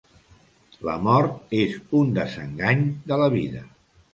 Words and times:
La 0.87 0.95
mort 1.09 1.53
és 1.59 1.77
un 1.99 2.17
desengany 2.17 2.85
de 3.13 3.21
la 3.25 3.29
vida. 3.37 3.63